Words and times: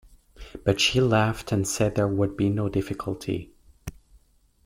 But 0.63 0.79
she 0.81 0.99
laughed, 0.99 1.51
and 1.51 1.67
said 1.67 1.93
there 1.93 2.07
would 2.07 2.35
be 2.35 2.49
no 2.49 2.69
difficulty. 2.69 3.53